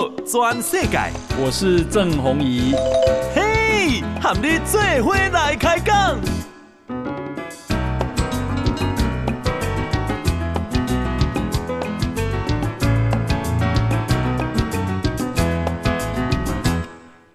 [0.00, 0.98] 道全世界，
[1.38, 2.72] 我是郑宏仪。
[3.34, 6.18] 嘿，和你做伙来开讲。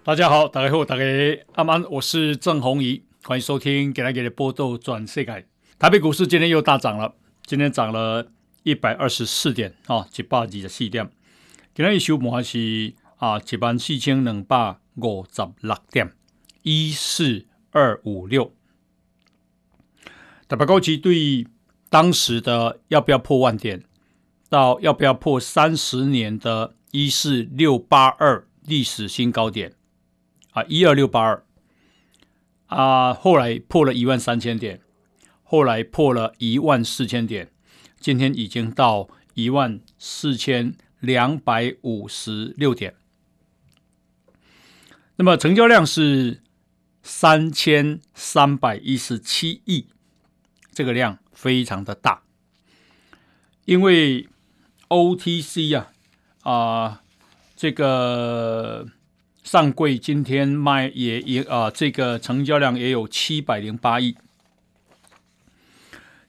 [0.02, 1.04] 大家好，大家好，大家
[1.54, 5.46] 阿曼，我是郑宏仪，欢迎收听给大家的报道全世界。
[5.78, 7.14] 台北股市今天又大涨了，
[7.44, 8.26] 今天涨了
[8.64, 11.08] 一百二十四点啊，七八级的四点。
[11.76, 16.10] 今天收盘是啊，一万四千两百五十六点，
[16.62, 18.50] 一四二五六。
[20.48, 21.46] 台北高级对
[21.90, 23.84] 当时的要不要破万点，
[24.48, 29.74] 到要不要破三十年的一四六八二历史新高点
[30.52, 31.44] 啊，一二六八二
[32.68, 34.80] 啊，后来破了一万三千点，
[35.42, 37.50] 后来破了一万四千点，
[38.00, 40.74] 今天已经到一万四千。
[41.00, 42.94] 两百五十六点，
[45.16, 46.42] 那么成交量是
[47.02, 49.86] 三千三百一十七亿，
[50.72, 52.22] 这个量非常的大，
[53.64, 54.28] 因为
[54.88, 55.92] OTC 啊
[56.42, 57.02] 啊、
[57.54, 58.88] 这个
[59.42, 64.16] 上柜今天卖也也啊、这个成交量也有七百零八亿，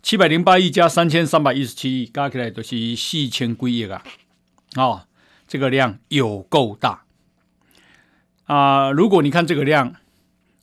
[0.04, 4.04] 七百零八亿加三千三百一十七亿，加起来都是四千几亿啊。
[4.78, 5.08] 哦，
[5.47, 7.03] 这个量有够大
[8.45, 9.95] 啊、如果你看这个量，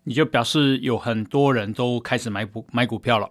[0.04, 3.30] 你就表示有很多人都开始买股买股票了。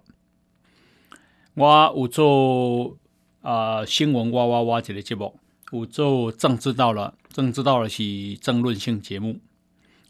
[1.55, 2.97] 我有做
[3.41, 5.39] 啊、新闻哇哇哇这个节目，
[5.71, 9.39] 我做政治到了，政治到了是争论性节目。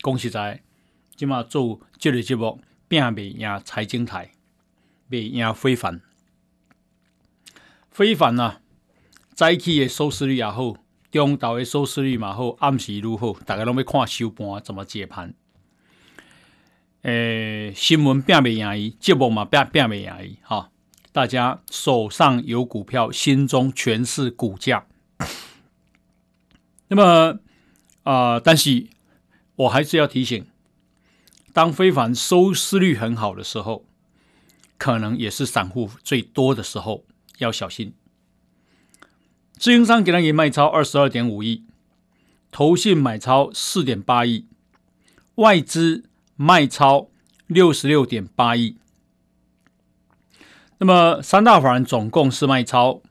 [0.01, 0.61] 恭喜在，
[1.16, 4.31] 今嘛做这个节目，变未赢财经台，
[5.07, 6.01] 未赢非凡，
[7.89, 8.61] 非凡呢、啊？
[9.36, 10.76] 早起的收视率也好，
[11.12, 15.34] 中昼的收视率嘛好，暗时如何，大家拢要看收盘怎么解盘。
[17.02, 20.69] 诶、新闻变未赢伊，节目嘛变变未赢伊，哈！
[21.12, 24.85] 大家手上有股票，心中全是股价。
[26.88, 27.40] 那么
[28.03, 28.88] 啊、但是
[29.56, 30.46] 我还是要提醒，
[31.52, 33.86] 当非凡收视率很好的时候，
[34.78, 37.03] 可能也是散户最多的时候，
[37.40, 37.94] 要小心。
[39.63, 41.63] 自营商给他也卖超二十二点五亿，
[42.51, 44.46] 投信买超四点八亿，
[45.35, 46.03] 外资
[46.35, 47.07] 卖超
[47.47, 48.75] 六十六点八亿。
[50.79, 53.01] 那么三大法人总共是卖超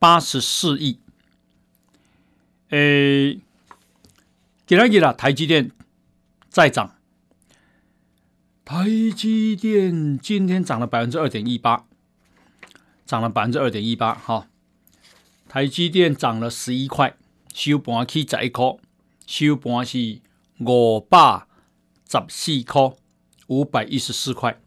[0.00, 0.98] 八十四亿。
[2.70, 3.38] 诶，
[4.66, 5.70] 给他给了台积电
[6.48, 6.96] 再涨，
[8.64, 11.84] 台积电今天涨了百分之二点一八，
[13.06, 14.48] 涨了百分之二点一八，哈。
[15.54, 17.16] 台积电涨了十一块，
[17.54, 18.76] 收盘去十一块，
[19.24, 20.20] 收盘是
[20.58, 21.46] 五百
[22.08, 22.90] 十四块，
[23.46, 24.60] 五百一十四块。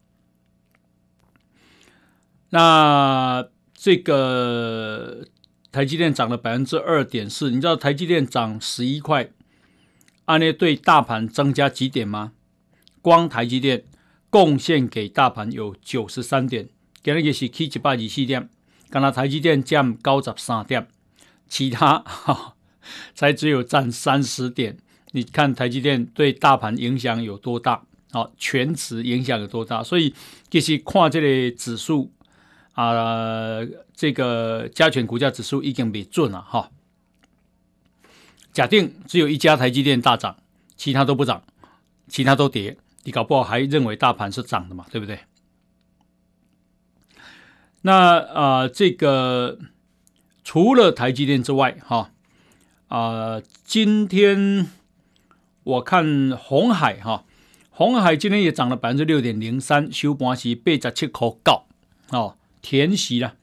[2.52, 5.28] 那这个
[5.74, 9.30] 台积电涨了百分之二点四，你知道台积电涨十一块，
[10.24, 12.32] 按呢对大盘增加几点吗？
[13.02, 13.84] 光台积电
[14.30, 16.70] 贡献给大盘有九十三点，
[17.04, 18.50] 今日是去一百二十四点。
[18.90, 20.88] 刚才台积电占九十三点，
[21.48, 22.56] 其他哈
[23.14, 24.78] 才只有占三十点。
[25.12, 27.84] 你看台积电对大盘影响有多大？
[28.12, 29.84] 好，权值影响有多大？
[29.84, 30.14] 所以
[30.50, 32.12] 其实看这个指数
[32.74, 33.60] 啊、
[33.94, 36.70] 这个加权股价指数已经没准了哈。
[38.54, 40.38] 假定只有一家台积电大涨，
[40.76, 41.44] 其他都不涨，
[42.08, 44.86] 其他都跌，你搞不好还认为大盘是涨的嘛？
[44.92, 45.20] 对不对？
[47.88, 49.60] 那啊、这个
[50.44, 52.12] 除了台积电之外，哈
[52.90, 54.68] 啊、今天
[55.64, 57.24] 我看红海哈，
[57.70, 61.64] 红海今天也涨了百分之六点零三，收盘是八十七块九，
[62.10, 63.36] 哦，填息了，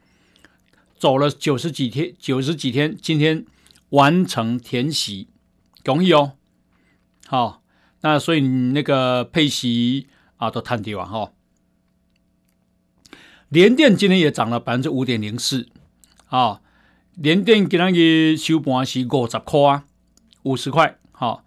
[0.99, 3.47] 走了九十几天，九十几天，今天
[3.89, 5.29] 完成填息，
[5.83, 6.33] 恭喜哦，
[7.27, 7.63] 好，
[8.03, 11.31] 那所以你那个配息啊都探底完哈。
[13.49, 15.69] 联电今天也涨了百分之五点零四，
[16.27, 16.61] 啊，
[17.15, 19.85] 联电今天的收盘是五十块啊，
[20.43, 21.45] 五十块，好，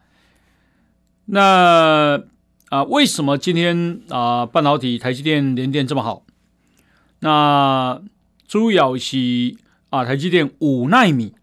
[1.26, 2.24] 那
[2.70, 6.24] 啊，为什么今天啊半导体台积电、联电这么好？
[7.20, 8.02] 那
[8.48, 9.56] 主要是
[9.90, 11.34] 啊台积电五奈米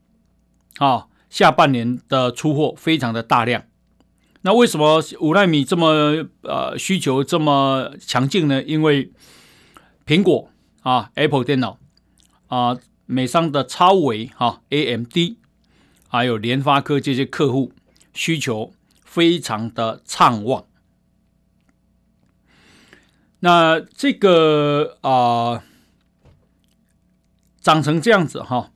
[0.79, 3.65] 啊下半年的出货非常的大量，
[4.43, 8.62] 那为什么五奈米这么呃需求这么强劲呢？
[8.62, 9.11] 因为
[10.06, 10.51] 苹果。
[10.83, 11.79] 啊，Apple 电脑
[12.49, 15.17] 啊，美商的超微哈，AMD，
[16.09, 17.73] 还有联发科这些客户
[18.12, 20.67] 需求非常的畅旺。
[23.41, 25.62] 那这个啊、呃，
[27.62, 28.73] 长成这样子哈，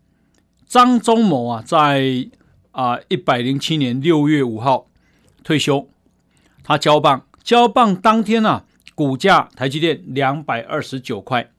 [0.66, 2.30] 张忠谋啊，在
[2.70, 4.86] 啊一百零七年六月五号
[5.44, 5.90] 退休，
[6.62, 8.64] 他交棒，交棒当天啊，
[8.98, 11.52] 股价台积电两百二十九块，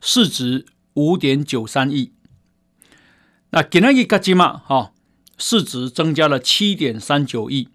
[0.00, 2.12] 市值五点九三亿。
[3.50, 4.92] 那今天一个金嘛，哈，
[5.36, 7.70] 市值增加了七点三九亿。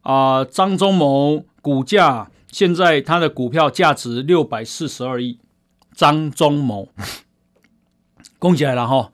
[0.00, 2.30] 啊、张忠谋股价。
[2.50, 5.38] 现在他的股票价值六百四十二亿，
[5.94, 6.88] 张忠谋，
[8.38, 9.12] 恭喜来了哈！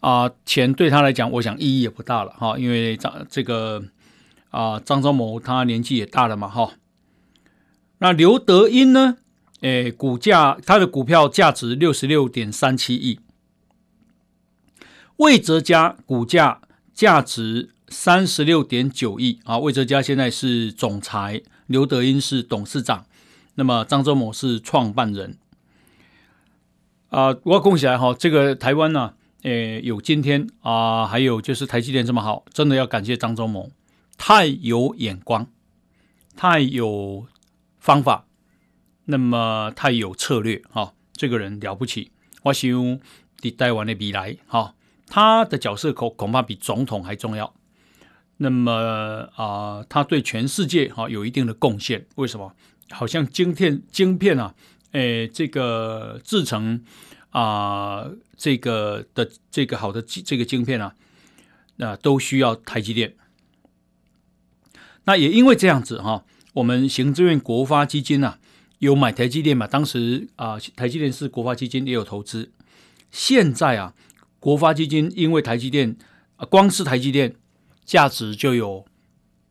[0.00, 3.84] 啊，钱对他来讲，我想意义也不大了哈，因为张这个
[4.50, 6.72] 啊张忠谋他年纪也大了嘛哈。
[7.98, 9.16] 那刘德英呢？
[9.60, 13.18] 诶，股价他的股票价值六十六点三七亿，
[15.16, 16.60] 魏哲家股价
[16.92, 21.42] 价值三十六点九亿啊，魏哲家现在是总裁。
[21.66, 23.06] 刘德英是董事长，
[23.56, 25.36] 那么张忠谋是创办人。
[27.08, 33.70] 啊、我要恭喜来哈，这个台湾呢、啊，诶，有今天啊、还有就是台积电这么好，真的要感谢张忠谋，
[34.16, 35.48] 太有眼光，
[36.36, 37.26] 太有
[37.86, 38.26] 方法，
[39.04, 42.10] 那么他有策略哈、哦，这个人了不起。
[42.42, 42.68] 我想
[43.42, 44.74] 你台湾的未来哈，
[45.06, 47.54] 他的角色恐恐怕比总统还重要。
[48.38, 52.06] 那么啊、他对全世界哈、有一定的贡献。
[52.16, 52.56] 为什么？
[52.90, 54.56] 好像晶片晶片啊，
[54.90, 56.84] 诶，这个制成
[57.30, 60.96] 啊、这个的这个好的这个晶片啊，
[61.76, 63.14] 那、都需要台积电。
[65.04, 66.24] 那也因为这样子哈、
[66.56, 68.38] 我们行政院国发基金啊，
[68.78, 69.66] 有买台积电嘛？
[69.66, 72.50] 当时啊、呃，台积电是国发基金也有投资。
[73.10, 73.94] 现在啊，
[74.40, 75.96] 国发基金因为台积电
[76.36, 77.36] 啊，光是台积电。
[77.84, 78.84] 价值就有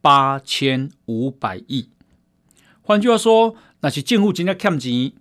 [0.02, 1.90] 八千五百亿。
[2.82, 5.14] 换句话说，那些政府今天欠钱，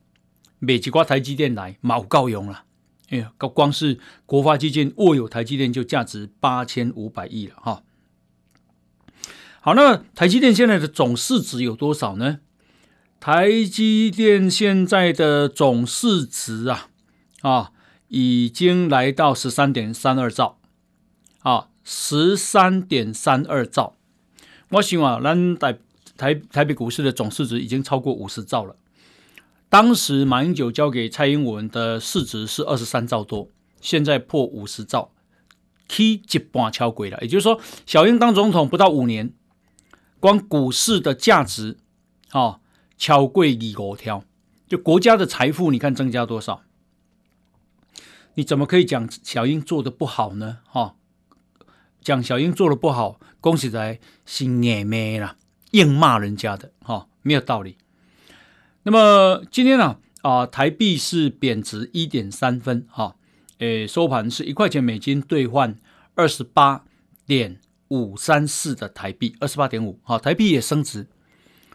[0.59, 2.65] 每几挂台积电来，毛够用了。
[3.11, 7.85] 哎呀，光是国发基金握有台积电就价值八千五百亿了哈。
[9.65, 12.41] 好，那台积电现在的总市值有多少呢？
[13.19, 16.91] 台积电现在的总市值啊
[17.41, 17.73] 啊，
[18.09, 20.59] 已经来到十三点三二兆
[21.39, 21.69] 啊。
[21.83, 23.95] 十三点三二兆，
[24.69, 25.79] 我希望咱台
[26.19, 28.77] 台台北股市的总市值已经超过五十兆了。
[29.71, 33.49] 当时马英九交给蔡英文的市值是二十三兆多，
[33.81, 35.13] 现在破五十兆，
[35.89, 37.19] 起一半超过了。
[37.23, 39.33] 也就是说，小英当总统不到五年，
[40.25, 41.77] 光股市的价值
[42.31, 42.61] 啊，
[42.97, 44.25] 超过二五条，
[44.67, 46.63] 就国家的财富，你看增加多少？
[48.33, 50.61] 你怎么可以讲小英做的不好呢？
[50.67, 50.95] 哈？
[52.01, 55.37] 讲小英做的不好，恭喜在新年没了，
[55.73, 57.77] 硬骂人家的哈、哦，没有道理。
[58.85, 63.17] 那么今天呢啊、台币是贬值一点三分哈，
[63.59, 65.77] 诶、收盘是一块钱美金兑换
[66.15, 66.87] 二十八
[67.27, 67.61] 点
[67.95, 71.07] 五三四的台币，二十八点五，好，台币也升值。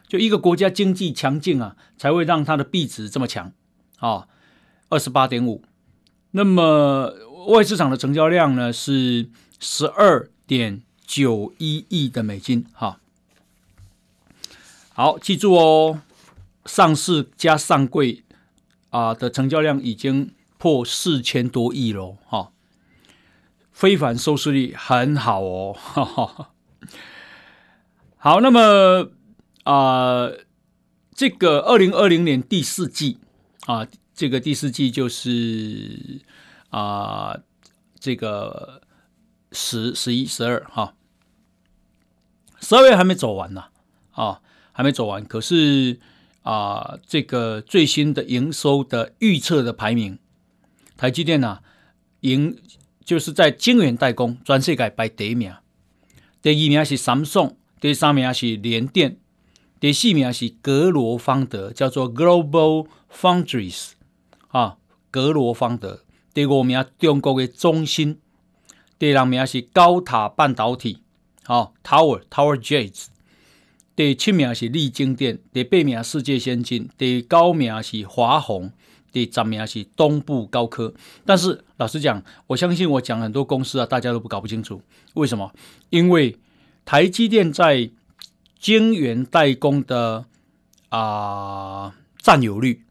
[0.07, 3.51] 就一个国家经济强劲啊，才会让它的币值这么强
[3.99, 4.27] 啊，
[4.89, 5.63] 二十八点五。
[6.31, 7.13] 那么
[7.47, 9.29] 外市场的成交量呢是。
[9.61, 13.01] 十二点九一亿的美金，哈，
[14.93, 16.01] 好，记住哦，
[16.63, 18.23] 上市加上柜
[18.89, 22.53] 啊的成交量已经破四千多亿了，哈，
[23.79, 25.73] 非凡收视率很好哦，
[28.17, 29.11] 好，那么
[29.63, 30.29] 啊，
[31.15, 33.19] 这个二零二零年第四季
[33.67, 36.19] 啊，这个第四季就是
[36.71, 37.39] 啊，
[37.97, 38.81] 这个。
[39.51, 40.93] 十、十一、十二，哈，
[42.61, 43.63] 十二月还没走完呢，
[44.11, 45.25] 啊，还没走完。
[45.25, 45.99] 可是
[46.43, 50.19] 啊，这个最新的营收的预测的排名，
[50.95, 51.61] 台积电呢，
[52.19, 52.55] 赢
[53.09, 55.51] 就是在晶圆代工全世界排第一名，
[56.43, 59.17] 第二名是三星，第三名是联电，
[59.79, 63.93] 第四名是格罗方德，叫做 Global Foundries，
[64.49, 64.77] 啊，
[65.09, 66.03] 格罗方德，
[66.35, 68.19] 第五名中国的中芯。
[68.99, 71.01] 第六名是高塔半导体，
[71.45, 73.07] 好 Tower Tower Jades。
[73.95, 78.71] 第七名是力晶电，第八名世界先进，第九名是华虹，
[79.11, 80.93] 第三名是东部高科。
[81.25, 84.81] 但是老实讲，我相信我讲很多公司啊，大家都不搞不清楚
[85.13, 85.53] 为什么？
[85.89, 86.37] 因为
[86.85, 87.89] 台积电在
[88.59, 90.25] 晶圆代工的
[90.89, 92.83] 啊、占有率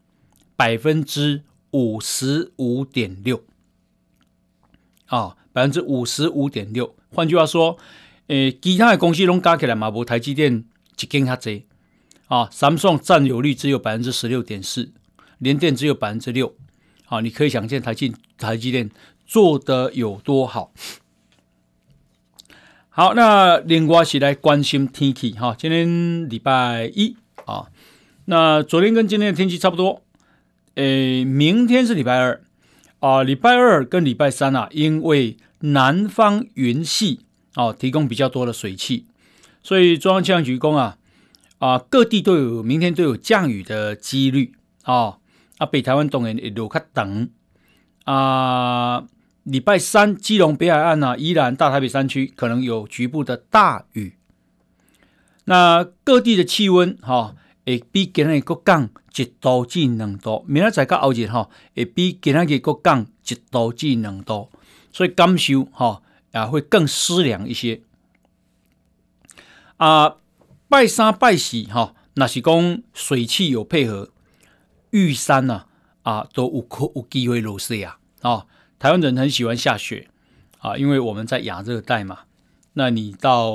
[0.57, 3.43] 百分之五十五点六
[5.07, 5.37] 啊。
[5.51, 6.95] 百分之五十五点六。
[7.13, 7.77] 换句话说，
[8.29, 10.65] 诶、呃，其他的公司拢加起来嘛，无台积电
[11.01, 11.65] 一间较侪
[12.29, 12.47] 啊。
[12.53, 14.93] Samsung 占有率只有百分之十六点四，
[15.39, 16.55] 联电只有百分之六。
[17.07, 18.91] 啊，你可以想见台积台积电
[19.27, 20.73] 做得有多好。
[22.91, 25.55] 好，那另外是来关心天气哈。
[25.57, 27.17] 今天礼拜一
[27.47, 27.71] 啊，
[28.27, 30.03] 那昨天跟今天的天气差不多。
[30.75, 32.43] 诶，明天是礼拜二
[32.99, 37.21] 啊，礼拜二跟礼拜三啊，因为南方云系
[37.55, 39.07] 啊提供比较多的水汽，
[39.63, 40.99] 所以中央气象局公啊
[41.59, 44.53] 啊各地都有明天都有降雨的几率
[44.83, 45.19] 啊。
[45.59, 47.29] 啊，北台湾当然会落较长
[48.05, 49.05] 啊。
[49.45, 54.13] 礼拜三，基隆北海岸啊，依然大台北山区可能有局部的大雨。
[55.45, 57.35] 那各地的气温哈，
[57.65, 60.45] 会比今日个降一度至两度。
[60.47, 64.51] 明仔载到后日哈，会比今日个降一度至两度，
[64.93, 67.81] 所以感受哈啊会更湿凉一些。
[69.79, 70.17] 啊，
[70.69, 74.11] 拜三拜四哈，那是讲水汽有配合。
[74.91, 75.65] 玉山呐，
[76.03, 77.99] 啊，都有可有机会落雪啊！
[78.23, 78.47] 啊，
[78.79, 80.09] 台湾人很喜欢下雪
[80.59, 82.21] 啊，因为我们在亚热带嘛。
[82.75, 83.53] 那你到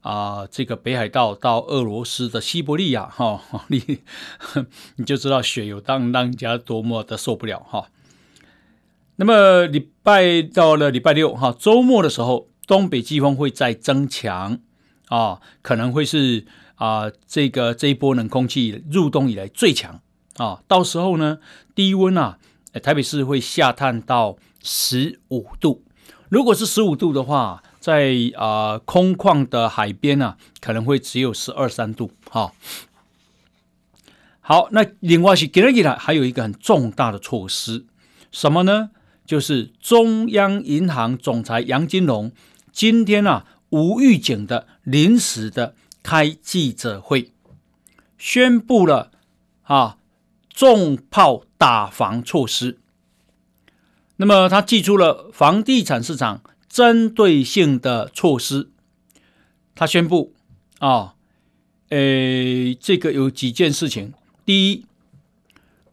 [0.00, 4.00] 啊，这个北海道到俄罗斯的西伯利亚哈， 你
[4.96, 7.88] 你就知道雪有当让人家多么的受不了哈。
[9.16, 14.58] 那么礼拜到了礼拜六哈，周末的时候，东北季风会再增强
[15.06, 20.00] 啊，可能会是啊，这个这一波冷空气入冬以来最强。
[20.36, 21.38] 啊，到时候呢，
[21.74, 22.38] 低温啊，
[22.82, 25.84] 台北市会下探到十五度。
[26.28, 32.10] 如果是十五度的话，在啊、空旷的海边啊，可能会只有十二三度。
[32.28, 32.52] 哈，
[34.40, 37.84] 好，那另外是今日来还有一个很重大的措施，
[38.32, 38.90] 什么呢？
[39.24, 42.32] 就是中央银行总裁杨金龙
[42.72, 47.30] 今天啊无预警的临时的开记者会，
[48.18, 49.12] 宣布了
[49.62, 49.98] 啊。
[50.54, 52.78] 重炮打房措施，
[54.16, 58.70] 那么他祭出了房地产市场针对性的措施。
[59.74, 60.32] 他宣布
[60.78, 61.16] 啊，
[61.88, 64.14] 诶，这个有几件事情。
[64.44, 64.86] 第一，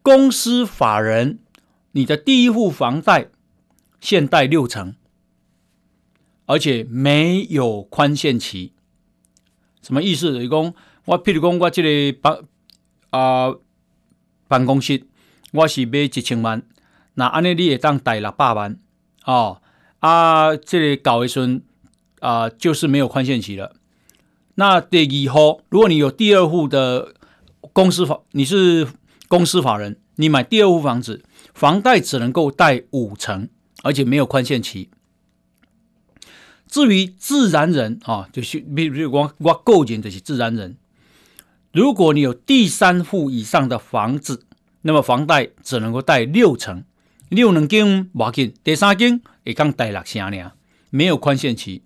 [0.03, 1.39] 公司法人，
[1.93, 3.31] 你的第一户房贷
[3.99, 4.93] 限贷六成，
[6.45, 8.73] 而且没有宽限期。
[9.81, 10.33] 什么意思？
[10.33, 10.75] 就是说
[11.05, 12.37] 我譬如讲，我这里把
[13.09, 13.55] 啊。
[14.51, 15.08] 办公室，
[15.53, 16.62] 我是买一千万，
[17.13, 18.77] 那安尼你也当贷六百万
[19.24, 19.62] 哦。
[20.00, 21.63] 啊，这里搞一顺
[22.20, 23.77] 啊，就是没有宽限期了。
[24.55, 27.13] 那第二户，如果你有第二户的
[27.72, 28.86] 公司法，你是
[29.29, 33.48] 公司法人，你买第二户房子，房贷只能够贷五成，
[33.84, 34.89] 而且没有宽限期。
[36.67, 40.75] 至于自然人啊，就是比如我我个人就是自然人。
[41.71, 44.45] 如果你有第三户以上的房子，
[44.81, 46.83] 那么房贷只能够贷六成，
[47.29, 50.51] 六两间不要紧，第三间也刚贷六成呢，
[50.89, 51.83] 没有宽限期。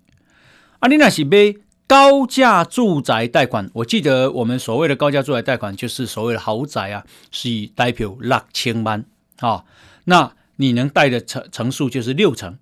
[0.80, 1.54] 啊，你那是买
[1.86, 9.04] 高价住宅贷款，我记得我们所谓的高价住宅贷款就是所谓的豪宅啊，是以代表六千万
[9.38, 9.64] 啊，
[10.06, 12.58] 那你能贷的成成数就是六成，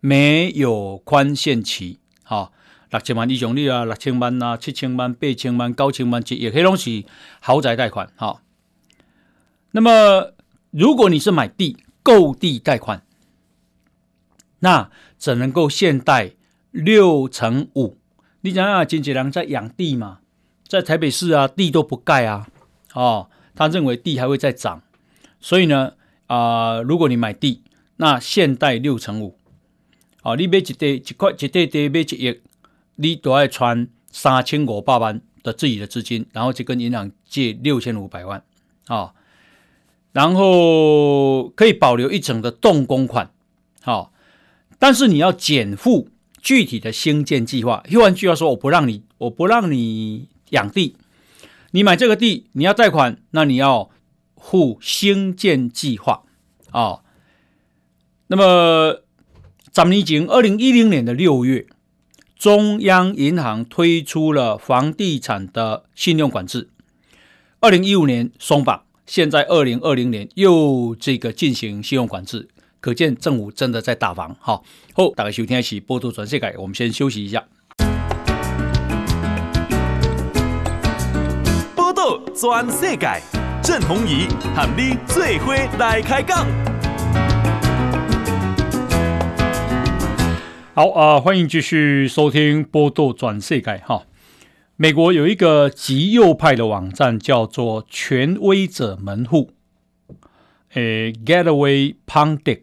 [0.00, 2.50] 没有宽限期啊。
[2.96, 7.04] 六千万以上你啊，六千万呐，七千万、八千万、九千万，这也可以拢是
[7.40, 8.40] 豪宅贷款哈。
[9.72, 10.32] 那么，
[10.70, 13.02] 如果你是买地购地贷款，
[14.60, 16.32] 那只能够限贷
[16.70, 17.98] 六成五。
[18.40, 20.20] 你想想，经济人在养地嘛，
[20.66, 22.48] 在台北市啊，地都不盖啊，
[22.94, 24.82] 哦，他认为地还会再涨，
[25.38, 25.92] 所以呢，
[26.28, 27.62] 啊、如果你买地，
[27.96, 29.38] 那限贷六成五，
[30.22, 32.40] 哦，你买一块一块一块地买一亿。
[32.96, 38.42] 你都要存三千五百万的自己的资金，然后去跟银行借六千五百万
[38.86, 39.14] 啊、哦，
[40.12, 43.30] 然后可以保留一整的动工款，
[43.82, 44.10] 好、哦，
[44.78, 46.08] 但是你要减负
[46.40, 47.84] 具体的兴建计划。
[47.92, 50.96] 换句话说，我不让你，我不让你养地，
[51.72, 53.90] 你买这个地你要贷款，那你要
[54.36, 56.24] 负兴建计划
[56.70, 57.02] 啊、哦。
[58.28, 59.02] 那么，
[59.70, 61.66] 咱们已经二零一零年的六月。
[62.38, 66.68] 中央银行推出了房地产的信用管制，
[67.60, 74.36] 二零一五年松绑，现在二零二零年又这个进行信用管制，可见政府真的在打房。
[74.38, 74.62] 好，
[74.92, 77.42] 好，大家收听一起报道全世界，我们先休息一下。
[81.74, 83.22] 报道全世界，
[83.62, 86.46] 郑弘仪喊你最伙来开讲。
[90.76, 94.04] 好啊、欢迎继续收听《波多转世界》哈。
[94.76, 99.52] 美国有一个极右派的网站，叫做“权威者门户”，
[100.74, 102.60] 诶，Gateway Pundit，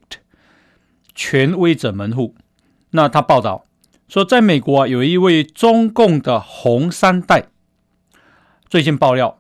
[1.16, 2.36] 权威者门户。
[2.92, 3.66] 那他报道
[4.08, 7.48] 说，在美国啊，有一位中共的红三代，
[8.70, 9.40] 最近爆料，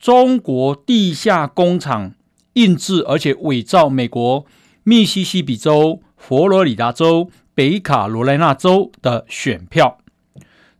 [0.00, 2.14] 中国地下工厂
[2.54, 4.46] 印制而且伪造美国
[4.84, 7.30] 密西西比州、佛罗里达州。
[7.54, 9.98] 北卡罗来纳州的选票，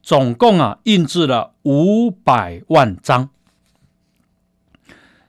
[0.02, 3.30] 总共啊印制了五百万张。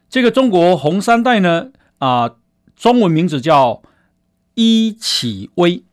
[0.09, 2.31] 这个中国红三代呢啊，
[2.75, 3.83] 中文名字叫
[4.55, 5.83] 伊启威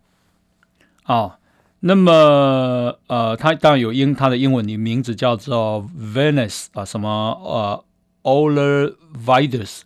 [1.02, 1.38] 啊。
[1.80, 7.08] 那么呃，他当然有英，他的英文名名字叫做 Venice 啊，什么
[7.44, 7.84] 呃
[8.22, 8.94] Oller
[9.26, 9.82] Vidus。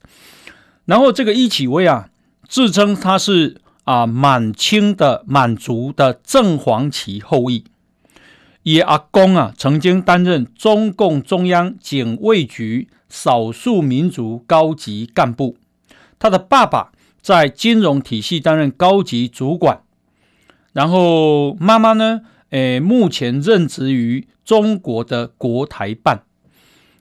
[0.85, 2.09] 然后这个伊启威啊，
[2.49, 3.61] 自称他是。
[3.87, 7.63] 啊，满清的满族的正黄旗后裔，
[8.65, 15.57] 也阿公啊，曾经担任中共中央警卫局少数民族高级干部。
[16.19, 16.91] 他的爸爸
[17.21, 19.83] 在金融体系担任高级主管，
[20.73, 26.25] 然后妈妈呢，诶，目前任职于中国的国台办。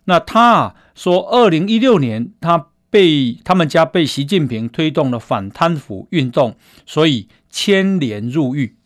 [0.04, 2.68] 那他啊，说，二零一六年他。
[2.96, 8.78] 被他们家被习近平推动了反贪腐运动，所以牵连入狱。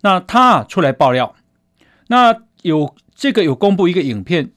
[0.00, 1.36] 那他出来爆料，
[2.08, 4.50] 那有这个有公布一个影片，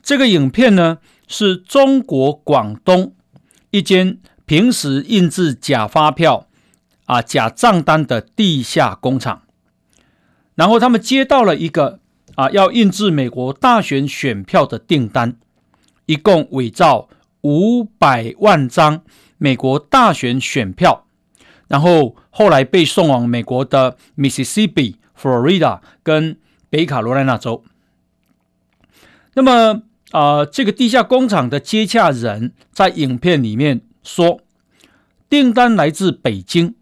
[0.00, 3.14] 这个影片呢是中国广东
[3.72, 6.46] 一间平时印制假发票
[7.06, 9.42] 啊、假账单的地下工厂，
[10.54, 11.98] 然后他们接到了一个
[12.36, 15.34] 啊要印制美国大选选票的订单，
[16.06, 17.08] 一共伪造。
[17.42, 19.02] 五百万张
[19.38, 21.06] 美国大选选票，
[21.68, 26.36] 然后后来被送往美国的 Mississippi、Florida 跟
[26.68, 27.64] 北卡罗来纳州。
[29.34, 34.40] 那么啊、这个地下工厂的接洽人在影片里面说，
[35.28, 36.74] 订单来自北京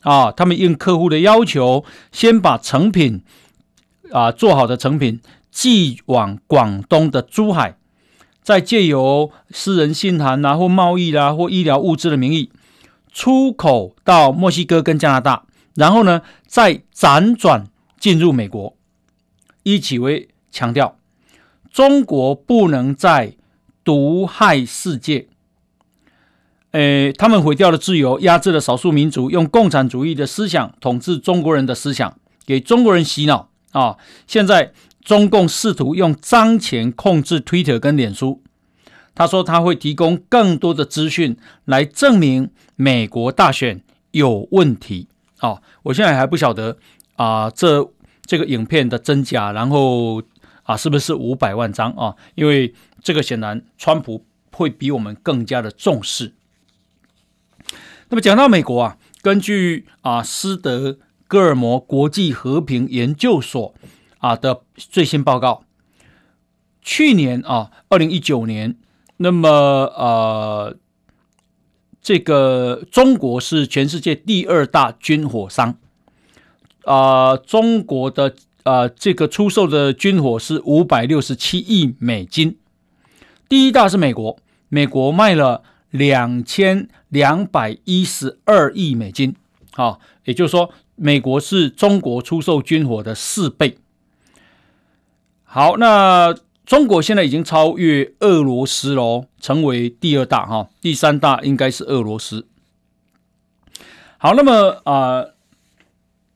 [0.00, 3.22] 啊，他们应客户的要求，先把成品
[4.10, 7.76] 啊做好的成品寄往广东的珠海。
[8.42, 12.50] 再借由私人信函啊，或贸易啦、啊，或医疗物资的名义
[13.12, 15.44] 出口到墨西哥跟加拿大，
[15.76, 17.68] 然后呢，再辗转
[18.00, 18.76] 进入美国。
[19.62, 20.96] 伊启威强调，
[21.70, 23.36] 中国不能再
[23.84, 25.28] 毒害世界。
[26.72, 33.96] 诶，他们毁掉了自由，压制了少数民族，用共产主义的思想统治中国人的思想，给中国人洗脑啊！
[34.26, 34.72] 现在。
[35.04, 38.42] 中共试图用脏钱控制 Twitter 跟脸书。
[39.14, 45.08] 他说他会提供更多的资讯来证明美国大选有问题。
[45.38, 46.78] 啊，我现在还不晓得
[47.16, 47.90] 啊，这
[48.24, 50.22] 这个影片的真假，然后
[50.62, 52.14] 啊，是不是五百万张啊？
[52.36, 56.32] 因为这个显然川普会比我们更加的重视。
[58.08, 63.74] 那么讲到美国啊，根据啊斯德哥尔摩国际和平研究所。
[64.18, 65.64] 啊的最新报告，
[66.80, 68.76] 去年啊，二零一九年，
[69.18, 70.76] 那么呃，
[72.00, 75.76] 这个中国是全世界第二大军火商，
[76.84, 82.58] 啊、中国的啊、呃、这个出售的军火是五百六十七亿美金，
[83.48, 89.36] 第一大是美国，美国卖了两千两百一十二亿美金，
[89.72, 93.78] 啊，也就是说，美国是中国出售军火的四倍。
[95.54, 96.34] 好，那
[96.64, 102.46] 中国现在已经超越俄罗斯喽，成为第二大哈，第三大应该是俄罗斯。
[104.16, 105.26] 好，那么啊、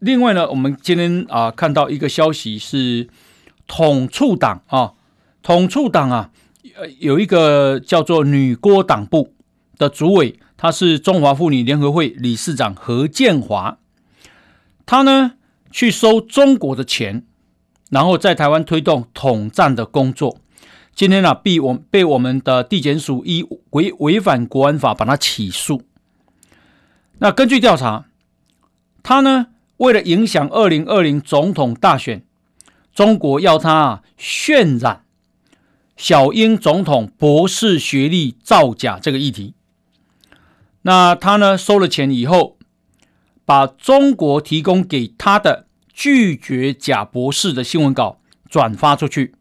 [0.01, 3.09] 另外呢，我们今天啊、看到一个消息是
[3.67, 4.93] 统促党啊，
[5.43, 6.31] 统促党啊，
[6.99, 9.33] 有一个叫做女郭党部
[9.79, 13.79] 的主委，他是中华妇女联合会理事长何建华，
[14.85, 15.37] 他呢
[15.71, 17.25] 去收中国的钱。
[17.89, 20.39] 然后在台湾推动统战的工作，
[20.93, 25.83] 今天呢、啊，被我被我们的地检署依违违反国安法把他起诉。
[27.19, 28.07] 那根据调查，
[29.05, 29.47] 他呢
[29.77, 32.25] 为了影响二零二零总统大选，
[32.93, 35.05] 中国要他啊渲染
[35.97, 39.55] 小英总统博士学历造假这个议题。
[40.83, 42.59] 那他呢收了钱以后，
[43.45, 45.66] 把中国提供给他的。
[45.97, 49.35] 拒绝假博士的新闻稿转发出去，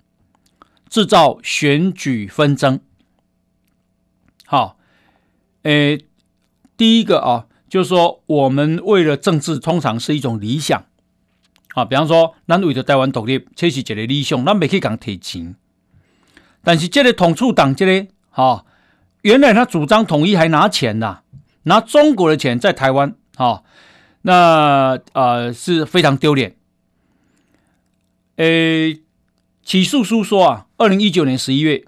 [0.89, 2.79] 制造选举纷争。
[4.45, 4.77] 好，
[5.63, 6.05] 诶，
[6.77, 10.85] 第一个啊，就是说我们为了政治，通常是一种理想
[11.73, 11.83] 啊。
[11.83, 15.57] 比方说，咱为了台湾独立，这是一个理想，咱没去讲提钱。
[16.63, 18.65] 但是这个统促党这个，哈，
[19.23, 21.19] 原来他主张统一还拿钱呐，
[21.63, 23.63] 拿中国的钱在台湾，哈，
[24.27, 26.55] 那呃是非常丢脸。
[28.37, 28.99] 诶，
[29.63, 31.85] 起诉书说啊，二零一九年十一月，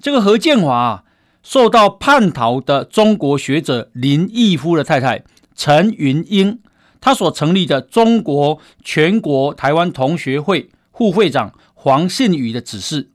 [0.00, 1.04] 这个何建华啊。
[1.42, 5.24] 受到叛逃的中国学者林毅夫的太太
[5.56, 6.60] 陈云英，
[7.00, 13.10] 他所成立的中国全国台湾同学会副会长黄信宇的指示，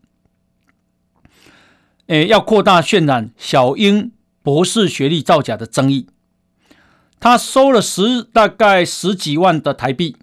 [2.08, 4.12] 诶，要扩大渲染小英
[4.44, 6.08] 博士学历造假的争议。
[7.20, 10.16] 他收了十大概十几万的台币，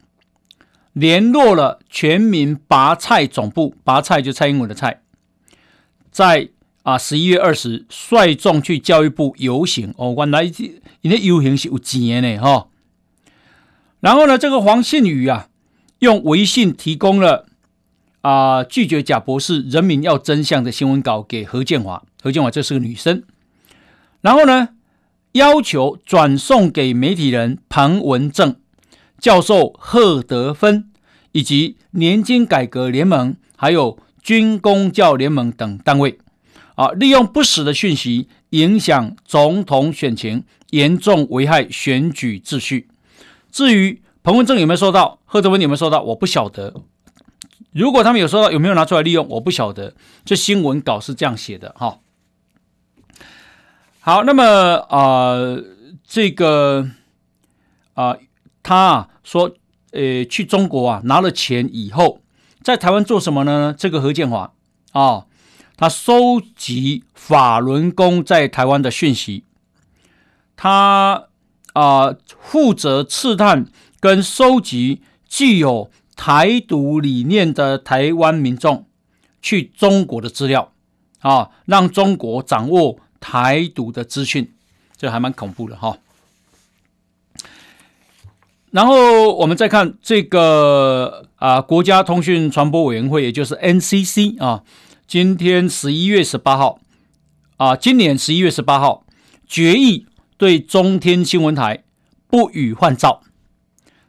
[0.92, 5.02] 联络了全民拔菜总部，拔菜就蔡英文的菜，
[6.10, 6.50] 在。
[6.84, 10.14] 啊，十一月二十，率众去教育部游行哦。
[10.18, 10.52] 原来人
[11.10, 12.68] 家游行是有钱的哈、
[14.00, 15.48] 然后呢，这个黄信宇啊，
[16.00, 17.46] 用微信提供了
[18.20, 22.02] 啊拒绝贾博士“人民要真相”的新闻稿给何建华。
[22.22, 23.22] 何建华这是个女生。
[24.20, 24.68] 然后呢，
[25.34, 28.56] 要求转送给媒体人彭文正、
[29.18, 30.90] 教授贺德芬
[31.32, 36.18] 以及年金改革联盟，还有军公教联盟等单位。
[36.76, 36.88] 啊！
[36.90, 42.88] 利用不实的讯息影响总统选情，严重危害选举秩序。
[43.50, 46.74] 至于彭文正有没有收到，贺德文有没有收到，我不晓得。
[47.72, 49.94] 如果他们有收到，有没有拿出来利用，我不晓得。
[50.24, 51.98] 这新闻稿是这样写的哈。
[54.06, 54.44] 好，那么
[54.90, 55.34] 啊、
[56.06, 56.90] 这个
[57.94, 58.14] 啊、
[58.62, 59.50] 他说，
[59.92, 62.20] 呃，去中国啊拿了钱以后，
[62.62, 63.74] 在台湾做什么呢？
[63.74, 64.52] 这个何建华
[64.92, 65.24] 啊。
[65.78, 69.44] 他收集法轮功在台湾的讯息，
[70.54, 71.28] 他
[71.72, 73.64] 啊负责刺探
[74.00, 78.86] 跟收集具有台独理念的台湾民众
[79.40, 80.72] 去中国的资料
[81.20, 84.52] 啊，让中国掌握台独的资讯，
[84.98, 85.96] 这还蛮恐怖的哈。
[88.70, 94.62] 然后我们再看这个啊，国家通讯传播委员会，也就是 NCC 啊。
[95.06, 96.80] 今天十一月十八号，
[97.56, 99.06] 啊，今年十一月十八号
[99.46, 100.06] 决议
[100.36, 101.82] 对中天新闻台
[102.28, 103.22] 不予换照，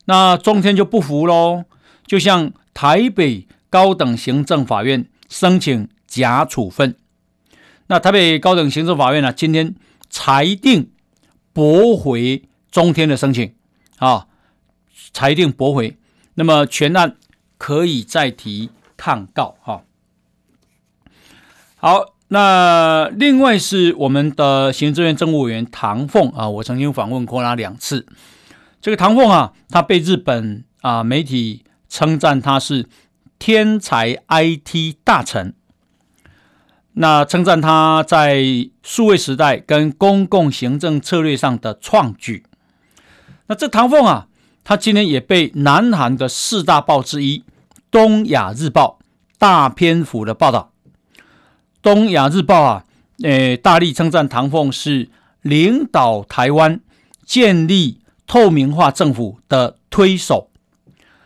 [0.04, 1.64] 那中天就不服喽，
[2.06, 6.98] 就向台北高等行政法院申请假处分。
[7.88, 9.76] 那台北高等行政法院呢，今天
[10.10, 10.90] 裁定
[11.54, 13.54] 驳回中天的申请，
[13.98, 14.28] 啊，
[15.14, 15.98] 裁定驳回，
[16.34, 17.16] 那么全案
[17.58, 19.84] 可以再提抗告，哈。
[21.76, 28.08] 好，那另外是我们的行政院政务委员唐凤啊，我曾经访问过他两次。
[28.82, 32.88] 这个唐凤啊，他被日本啊媒体称赞他是
[33.38, 35.54] 天才 IT 大臣，
[36.98, 38.44] 那称赞他在
[38.82, 42.46] 数位时代跟公共行政策略上的创举。
[43.48, 44.28] 那这唐凤啊，
[44.64, 47.40] 他今天也被南韩的四大报之一
[47.92, 49.00] 《东亚日报》
[49.38, 50.72] 大篇幅的报道。
[51.82, 52.86] 《东亚日报》啊，
[53.24, 55.10] 诶，大力称赞唐凤是
[55.42, 56.80] 领导台湾
[57.26, 60.50] 建立透明化政府的推手，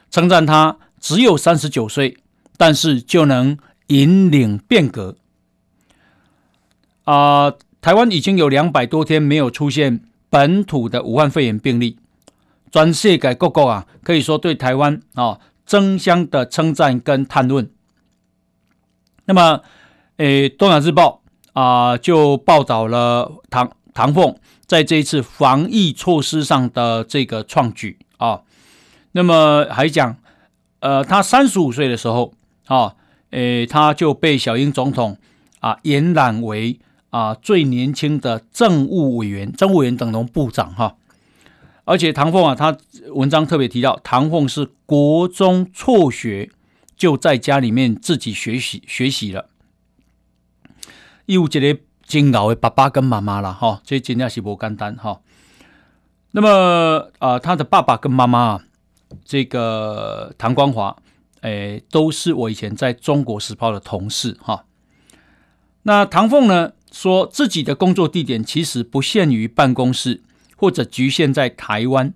[0.09, 2.17] 称赞他只有三十九岁，
[2.57, 5.15] 但是就能引领变革。
[7.11, 11.97] 啊、台湾已经有两百多天没有出现本土的武汉肺炎病例，
[12.69, 17.69] 转世界各国啊，可以说对台湾啊、争相的称赞跟谈论。
[19.25, 19.61] 那么。
[20.17, 21.21] 诶，《东亚日报》
[21.57, 28.41] 啊，就报道了唐唐凤在这一次防疫措施上的这个创举啊。
[29.13, 30.17] 那么还讲，
[30.81, 32.33] 呃，他三十五岁的时候
[32.65, 32.95] 啊，
[33.29, 35.17] 诶，他就被小英总统
[35.61, 36.77] 啊延揽为
[37.09, 40.95] 啊最年轻的政务委员、政务委员等同部长哈。
[41.85, 42.77] 而且唐凤啊，他
[43.15, 46.51] 文章特别提到，唐凤是国中辍学
[46.95, 49.47] 就在家里面自己学习学习了。
[51.25, 55.21] 有一个真熬的爸爸跟妈妈了哈，这真的是不简单哈。
[56.31, 58.61] 那么啊，他的爸爸跟妈妈，
[59.25, 60.95] 这个唐光华，
[61.41, 64.65] 哎，都是我以前在中国时报的同事哈。
[65.83, 70.21] 那唐凤呢，说自己的工作地点其实不限于办公室，
[70.55, 72.13] 或者局限在台湾。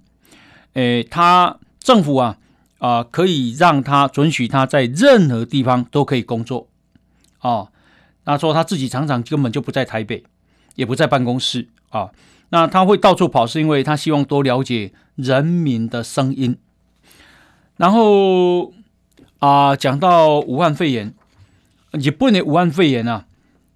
[0.73, 2.37] 诶，他政府啊
[2.79, 6.67] 啊，可以让他准许他在任何地方都可以工作
[7.39, 7.67] 啊。
[8.25, 10.23] 他说他自己常常根本就不在台北，
[10.75, 12.09] 也不在办公室啊。
[12.49, 16.57] 那他会到处跑，是因为他希望多了解人民的声音。
[17.77, 18.73] 然后
[19.39, 21.13] 啊、呃，讲到武汉肺炎，
[21.91, 23.25] 日本的武汉肺炎啊，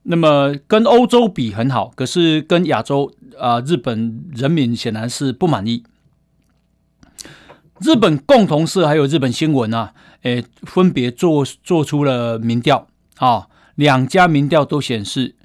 [0.09, 5.83] 那么跟欧洲比很好，可是跟亚洲啊、日本人民显然是不满意。
[7.81, 15.35] 日本共同社还有日本新闻啊，诶，分别做做出了民调啊，两家民调都显示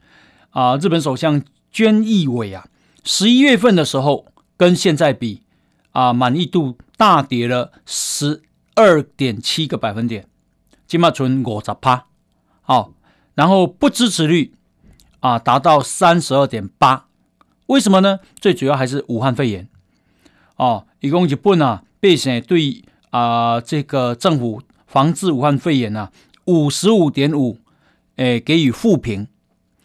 [0.51, 2.67] 啊，日本首相菅义伟啊。
[3.05, 5.43] 十一月份的时候，跟现在比
[5.91, 8.41] 啊，满意度大跌了十
[8.77, 10.27] 二点七个百分点，
[10.87, 12.07] 起码存五十趴。
[12.63, 12.93] 好，
[13.35, 14.53] 然后不支持率
[15.21, 17.07] 啊达到三十二点八。
[17.67, 18.21] 为什么呢？
[18.37, 19.69] 最主要还是武汉肺炎。
[20.57, 26.13] 哦，一共日本啊，百姓对啊这个政府防治武汉肺炎啊，
[26.45, 27.59] 五十五点五，
[28.17, 29.27] 诶给予负评，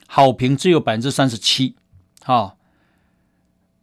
[0.07, 1.75] 好评只有百分之三十七。
[2.23, 2.57] 好。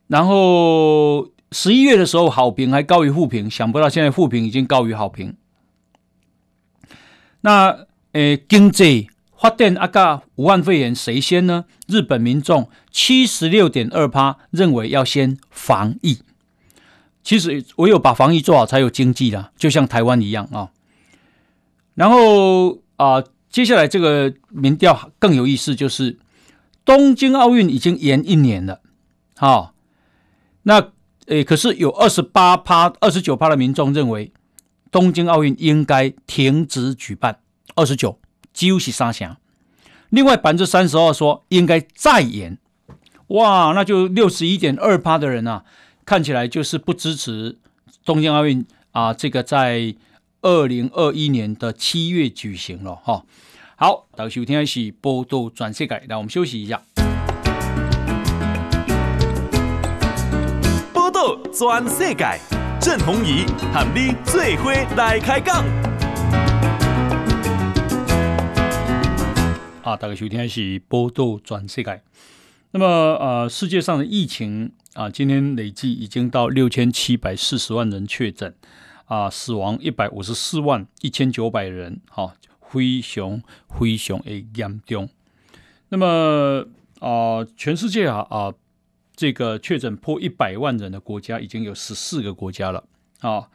[0.07, 5.35] 然后十一月的时候，好评还高于负评，想不到现在负评已经高于好评。
[7.41, 11.67] 那诶，经济发电啊，个武汉肺炎谁先呢？
[11.87, 16.21] 日本民众七十六点二趴认为要先防疫。
[17.23, 20.71] 其实唯有把防疫做好，才有经济啦，就像台湾一样啊、哦。
[21.95, 26.19] 然后啊、接下来这个民调更有意思，就是
[26.85, 28.81] 东京奥运已经延一年了，
[29.37, 29.75] 好、
[30.63, 30.91] 那
[31.27, 34.33] 诶，可是有二十八趴、二十九趴的民众认为
[34.91, 37.39] 东京奥运应该停止举办，
[37.75, 38.19] 二十九
[38.55, 39.37] 几乎是三成。
[40.09, 42.57] 另外百分之三十二说应该再延，
[43.27, 45.65] 哇，那就六十一点二趴的人啊，
[46.07, 47.59] 看起来就是不支持
[48.05, 49.95] 东京奥运啊，这个在
[50.43, 53.25] 二零二一年的七月举行了哈。
[53.77, 56.81] 好，到时候听的是报道全世界，来我们休息一下。
[60.93, 62.39] 波多转世界，
[62.81, 65.65] 郑鸿仪喊你做伙来开讲。
[69.85, 72.03] 啊，大概收听的是报道全世界。
[72.71, 78.55] 那么，呃，世界上的疫情啊，今天累计已经到六千七百四十万人确诊，
[79.05, 83.43] 啊，死亡一百五十四万一千九百人，哈、啊，非常
[83.79, 85.11] 非常的严重。
[85.91, 86.67] 那么，
[87.01, 88.55] 啊，全世界啊，啊。
[89.17, 92.83] 这个确诊破一百万人的国家已经有十四个国家了
[93.21, 93.49] 啊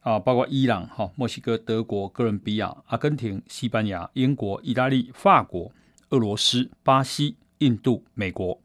[0.00, 5.72] 啊，包括伊朗、哈、墨西哥、德国、哥伦比亚、阿根廷、西班牙、英国、意大利、法国、
[6.10, 8.60] 俄罗斯、巴西、印度、美国。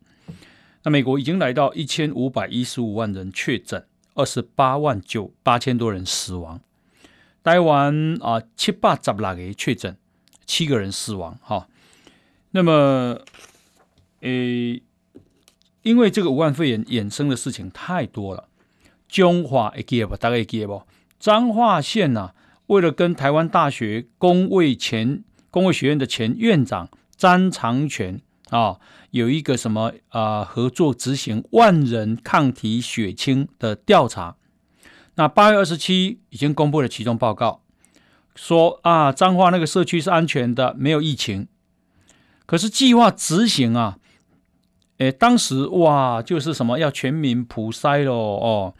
[0.84, 6.62] 那美国已经来到一千五百一十五万人确诊，二十八万九八千多人死亡。
[7.43, 9.98] 台湾啊，七八十来个确诊，
[10.45, 11.38] 七个人死亡。
[11.41, 11.67] 哈，
[12.52, 13.19] 那么，
[14.21, 14.82] 诶。
[15.84, 18.48] 因为这个武汉肺炎衍生的事情太多了，
[19.08, 20.17] 中华会记得不？
[20.17, 20.82] 大概会记得不？
[21.19, 22.34] 彰化县呐、
[22.67, 28.80] 为了跟台湾大学公卫前公卫学院的前院长詹长全啊，
[29.12, 34.36] 有一个什么啊合作执行万人抗体血清的调查。
[35.15, 37.62] 那八月二十七已经公布了其中报告，
[38.36, 41.47] 说啊彰化那个社区是安全的，没有疫情。
[42.45, 43.97] 可是计划执行啊。
[44.97, 48.73] 诶，当时哇，就是什么要全民普筛喽哦，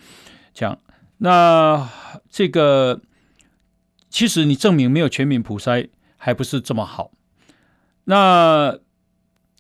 [0.54, 0.78] 讲
[1.18, 1.90] 那
[2.30, 3.02] 这个
[4.10, 7.12] 其实你证明没有全民普筛还不是这么好。
[8.06, 8.78] 那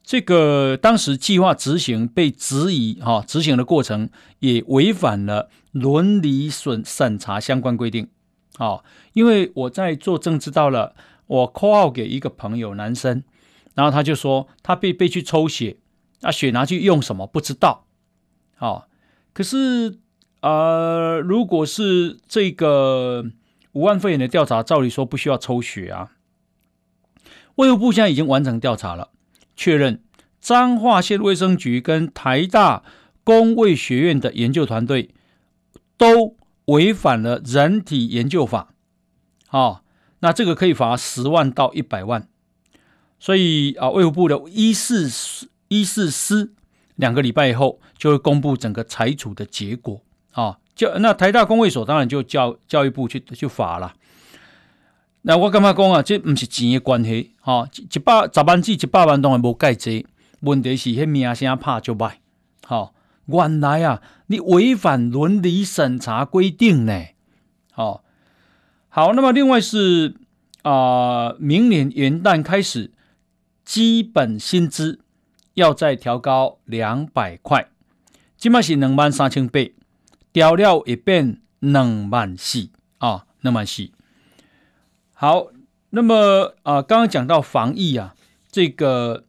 [0.03, 8.09] 这个当时计划执行被质疑哈、哦，执行的过程也违反了伦理审审查相关规定
[8.57, 8.83] 啊、哦。
[9.13, 13.23] 因为我在做政治到了，我 call 给一个朋友男生，
[13.73, 15.77] 然后他就说他被被去抽血。
[16.21, 17.25] 那、血拿去用什么？
[17.25, 17.87] 不知道。
[18.55, 18.83] 好、哦，
[19.33, 19.99] 可是
[20.45, 23.25] 呃，如果是这个
[23.71, 26.12] 武汉肺炎的调查，照理说不需要抽血啊。
[27.55, 29.10] 卫福部现在已经完成调查了，
[29.55, 30.03] 确认
[30.39, 32.84] 彰化县卫生局跟台大
[33.23, 35.10] 公卫学院的研究团队
[35.97, 38.75] 都违反了人体研究法。
[39.47, 39.81] 好、哦，
[40.19, 42.27] 那这个可以罚十万到一百万。
[43.17, 45.10] 所以啊，卫福部的医事。
[45.69, 46.53] 医事司
[46.95, 49.99] 两个礼拜以后就会公布整个裁处的结果
[50.36, 53.93] 啊，教那台大公卫所当然就教教育部去去罚了。
[55.24, 56.02] 那我干嘛讲啊？
[56.02, 60.06] 这不是钱的关系哈，一百十万至一百万当然无介济，
[60.41, 62.12] 问题是迄名声拍就歹。
[62.65, 62.93] 好，
[63.26, 67.06] 原来啊，你违反伦理审查规定呢。
[67.71, 68.04] 好，
[68.89, 70.15] 好，那么另外是
[70.62, 72.91] 啊、明年元旦开始
[73.63, 75.00] 基本薪资。
[75.56, 77.69] 要再调高两百块，
[78.36, 79.62] 今嘛是两万三千八，
[80.36, 82.67] 调料也变两万四
[82.98, 83.89] 啊，两万四。
[85.13, 85.48] 好，
[85.91, 88.13] 那么啊，刚刚讲到防疫啊，
[88.52, 89.24] 这个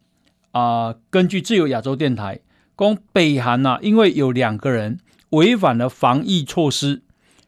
[0.51, 2.41] 啊，根据自由亚洲电台，
[2.77, 7.01] 讲北韩呐、啊，因为有两个人违反了防疫措施，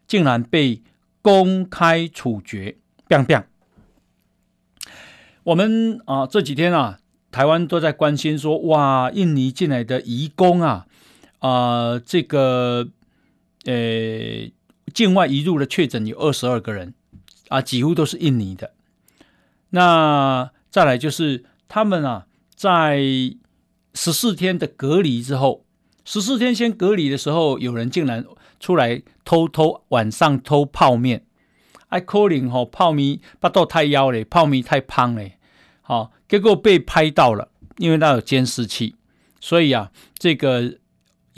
[0.07, 0.81] 竟然被
[1.21, 2.77] 公开处决。
[3.09, 3.43] biang biang
[5.43, 10.85] 我们啊这几天啊，台湾都在关心说，哇，印尼进来的移工啊，
[11.39, 12.87] 啊、呃，这个
[13.69, 14.51] 呃，
[14.93, 16.95] 境外移入的确诊有二十二个人
[17.49, 18.73] 啊，几乎都是印尼的。
[19.69, 22.99] 那再来就是他们啊，在
[23.93, 25.65] 十四天的隔离之后，
[26.03, 28.25] 十四天先隔离的时候，有人竟然
[28.59, 31.25] 出来偷偷晚上偷泡面。
[31.89, 35.37] 爱可能吼泡面巴肚太腰嘞，泡面太胖嘞，
[35.81, 38.95] 好，结果被拍到了，因为那有监视器，
[39.39, 40.77] 所以啊，这个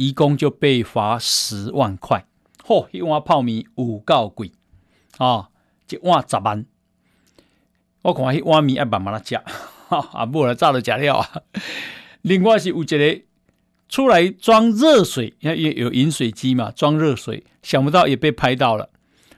[0.08, 2.26] 一共就被罚十万块。
[2.66, 4.52] 嚯，一碗泡面有够贵
[5.18, 5.50] 啊，
[5.90, 6.66] 一碗十万。
[8.02, 9.36] 我看迄碗面爱慢慢来食，
[9.90, 11.30] 啊，不然早就食了啊。
[12.24, 13.22] 另外是有一个
[13.90, 18.90] 出来装热水，因为有饮水机嘛，装热水，想不到也被拍到了。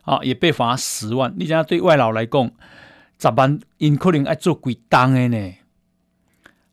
[0.04, 1.34] 啊，也被罚十万。
[1.38, 2.52] 你讲对外劳来讲，
[3.19, 5.56] 十万因可能爱做几单的呢？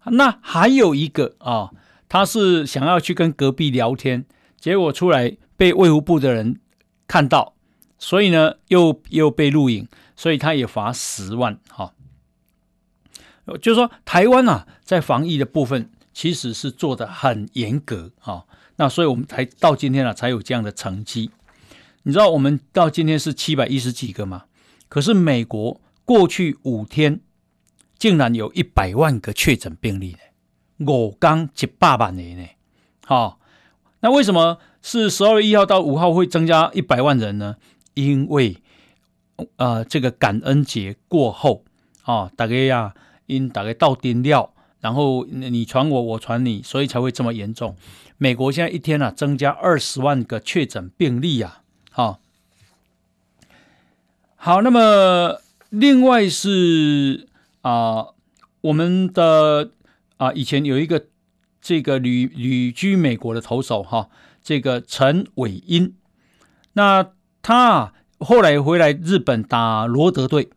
[0.04, 1.70] 那还有一个啊，
[2.10, 4.26] 他是想要去跟隔壁聊天，
[4.58, 6.58] 结果出来被卫福部的人
[7.06, 7.54] 看到，
[8.00, 11.60] 所以呢，又又被录影，所以他也罚十万。
[11.68, 11.94] 哈、
[13.62, 18.44] 就是说台湾啊，在防疫的部分其实是做得很严格啊。
[18.74, 21.30] 那所以我们才到今天啊，才有这样的成绩。
[22.02, 24.46] 你知道我们到今天是七百一十几个吗？
[24.88, 27.20] 可是美国过去五天
[27.96, 30.18] 竟然有一百万个确诊病例呢，
[30.86, 32.46] 我刚一百万人呢。
[33.04, 33.38] 好，
[34.00, 37.56] 那为什么是十二月一号到五号会增加一百万人呢？
[37.94, 38.56] 因为
[39.56, 41.64] 呃，这个感恩节过后
[42.02, 42.94] 啊，大家呀，
[43.26, 47.76] 因大家到顶了，然后你传我，我传你，所以才会这么严重。
[48.16, 51.62] 美国现在一天啊，增加二十万个确诊病例啊。
[51.90, 52.20] 好，
[54.36, 57.26] 好，那么另外是
[57.62, 58.08] 啊、
[58.60, 59.70] 我们的
[60.20, 61.06] 啊、以前有一个
[61.62, 64.10] 这个旅旅居美国的投手哈，
[64.42, 65.94] 这个陈伟英，
[66.74, 70.50] 那他后来回来日本打罗德队，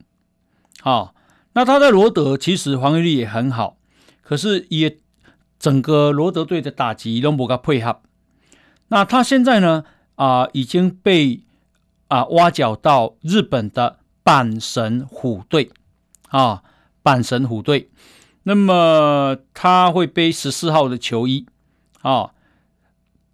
[0.81, 1.13] 啊，
[1.53, 3.77] 那他在罗德其实防御力也很好，
[4.21, 4.97] 可是也
[5.57, 8.01] 整个罗德队的打击都不够配合，
[8.89, 9.85] 那他现在呢？
[10.15, 11.43] 啊、已经被
[12.07, 15.71] 啊挖角到日本的阪神虎队
[16.29, 16.63] 啊，
[17.01, 17.89] 阪神虎队。
[18.43, 21.45] 那么他会背十四号的球衣
[22.01, 22.31] 啊，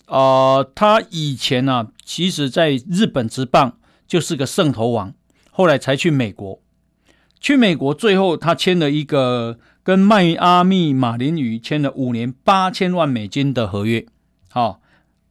[0.08, 5.14] 呃，他以前呢、啊，其实在日本职棒就是个胜投王，
[5.52, 6.60] 后来才去美国。
[7.40, 14.06] 去美国最后他签了一个跟迈阿密马林鱼签了五年八千万美金的合约，
[14.50, 14.82] 好、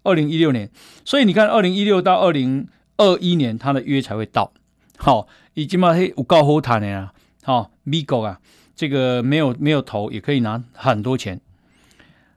[0.02, 0.70] 二零一六年，
[1.04, 4.52] 所以你看，二零一六到二零二一年，他的约才会到。
[4.96, 7.12] 好，已经嘛嘿有够好谈的呀。
[7.42, 8.40] 好，美国啊，
[8.78, 11.40] 这个没有没有投也可以拿很多钱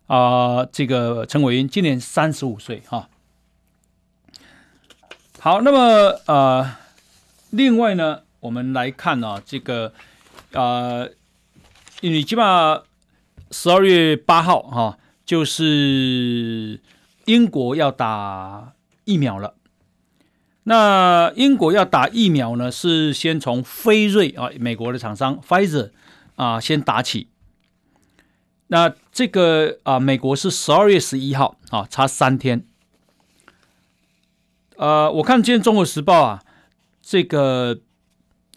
[0.07, 0.69] 啊、呃。
[0.73, 3.07] 这个陈伟英今年三十五岁哈。
[5.39, 6.75] 好，那么呃，
[7.51, 9.93] 另外呢，我们来看啊，这个
[10.53, 11.09] 呃，
[12.01, 12.81] 你起码
[13.51, 16.81] 十二月八号哈，就是。
[17.25, 18.73] 英国要打
[19.05, 19.53] 疫苗了，
[20.63, 25.91] 那英国要打疫苗呢，是先从辉瑞啊，美国的厂商 Pfizer
[26.35, 27.29] 啊先打起。
[28.67, 32.65] 那这个啊，美国是十二月十一号啊，差三天。
[34.77, 36.43] 呃，我看今天《中国时报》啊，
[37.01, 37.79] 这个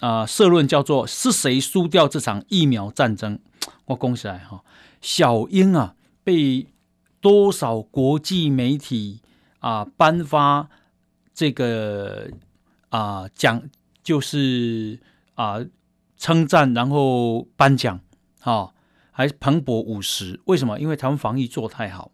[0.00, 3.38] 啊社论叫做“是谁输掉这场疫苗战争”，
[3.86, 4.62] 我恭喜来哈，
[5.00, 6.66] 小英啊被。
[7.24, 9.22] 多少国际媒体
[9.60, 10.68] 啊颁发
[11.32, 12.28] 这个
[12.90, 13.62] 啊奖，
[14.02, 15.00] 就是
[15.34, 15.64] 啊
[16.24, 18.00] 称赞，然后颁奖，
[18.40, 18.70] 啊，
[19.10, 20.40] 还彭博五十。
[20.46, 20.80] 为什么？
[20.80, 22.12] 因为台湾防疫做太好，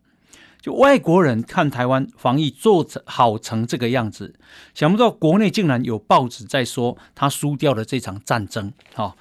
[0.61, 4.34] 就外国人看台湾防疫做好成这个样子，
[4.74, 8.72] 想不到国内竟然有报纸在说他输掉了这场战争。
[8.94, 9.14] 哈，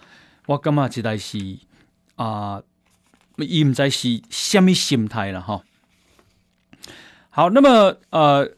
[0.47, 1.37] 我感觉这代是
[2.15, 2.63] 啊，
[3.37, 5.61] 伊唔知是什么心态了哈。
[7.29, 8.55] 好，那么呃，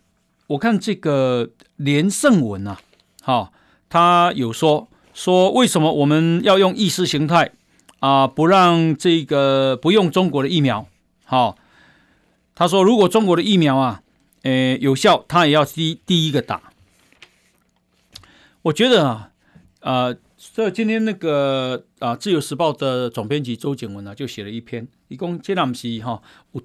[0.47, 2.79] 我看这个连胜文啊，
[3.21, 3.53] 哈、哦，
[3.89, 4.88] 他有说
[5.24, 7.51] 说为什么我们要用意识形态
[7.99, 10.88] 啊，不让这个不用中国的疫苗？
[11.26, 11.59] 好、
[12.55, 14.01] 他说如果中国的疫苗啊
[14.41, 16.74] 呃，有效，他也要第第一个打。
[18.63, 19.30] 我觉得啊，
[19.82, 20.17] 呃，
[20.55, 26.61] 这今天那个啊，《自由时报》的总编辑周景文呢、啊，就写了一篇，一共这两是哈，有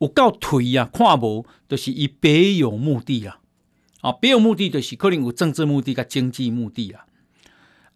[0.00, 3.38] 有够颓呀，看无都是以别有目的啦，
[4.02, 7.00] 啊，别有目的就是可能有政治目的跟经济目的啦。
[7.00, 7.05] 啊，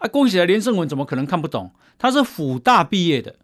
[0.01, 1.73] 啊恭喜啊，连胜文怎么可能看不懂？
[1.99, 3.37] 他是辅大毕业的，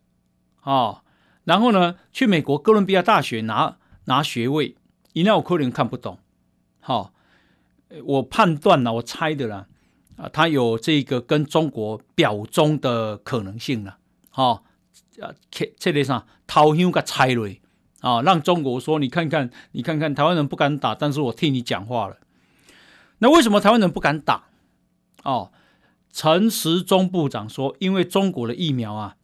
[0.62, 1.02] 哦，
[1.44, 3.76] 然后呢，去美国哥伦比亚大学拿
[4.06, 4.74] 拿学位。
[5.12, 6.18] 你那我可能看不懂，
[6.80, 7.12] 好，
[8.04, 9.66] 我判断了，我猜的啦，
[10.16, 13.98] 啊，他有这个跟中国表忠的可能性了，
[14.30, 14.64] 好，
[15.20, 15.32] 啊，
[15.78, 17.50] 这里上掏胸个猜了，
[18.00, 22.16] 啊，让中国说你看看，你看看台湾人不敢打，但是我替你讲话了。
[23.18, 24.44] 那为什么台湾人不敢打？
[25.24, 25.50] 哦，
[26.16, 29.16] 陈时中部长说，因为中国的疫苗啊。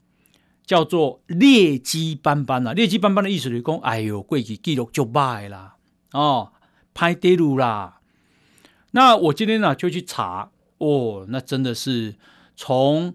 [0.64, 5.74] 叫做劣迹斑斑啊，劣迹斑斑的意思就是讲，哎呦，过去记录就坏啦，
[6.12, 6.52] 哦，
[6.94, 8.00] 拍跌路啦。
[8.92, 12.14] 那我今天呢就去查，哦，那真的是
[12.54, 13.14] 从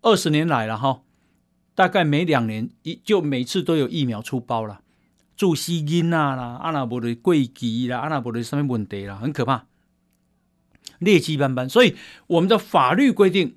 [0.00, 1.02] 二十年来了哈，
[1.74, 4.80] 大概每两年一就每次都有疫苗出包了，
[5.36, 9.66] 注西因啊啦，阿那伯的过期啦，阿那伯的什么问题啦，很可怕，
[10.98, 11.68] 劣迹斑斑。
[11.68, 13.56] 所以我们的法律规定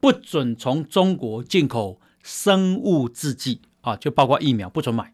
[0.00, 2.00] 不准从中国进口。
[2.26, 5.12] 生物制剂啊，就包括疫苗不准买，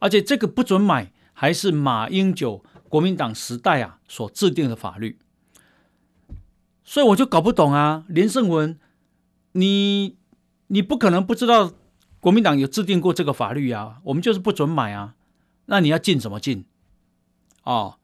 [0.00, 5.20] 而且这个不准买还是马英九国民党时代啊所制定的法律，
[6.82, 8.76] 所以我就搞不懂啊，连胜文，
[9.52, 10.16] 你
[10.66, 11.72] 你不可能不知道
[12.18, 15.14] 国民党有制定过这个法律啊，我们就是不准买啊，
[15.66, 16.64] 那你要进怎么进？
[17.62, 18.00] 哦，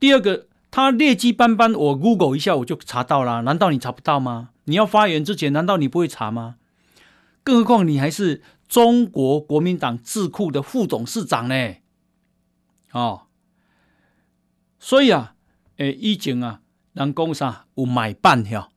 [0.00, 4.48] 第二个，他劣迹斑斑，我 Google 一下我就查到了，难道你查不到吗？
[4.64, 6.56] 你要发言之前，难道你不会查吗？
[7.44, 11.74] 更何况你还是中国国民党智库的副董事长呢，
[12.92, 13.26] 哦，
[14.78, 15.34] 所以啊，
[15.76, 16.62] 诶，以前啊，
[16.94, 18.70] 人讲啥有买办哈，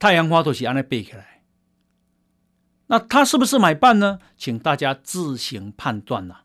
[0.00, 1.42] 太阳花都是安尼背起来，
[2.88, 4.18] 那他是不是买办呢？
[4.36, 6.38] 请大家自行判断呐。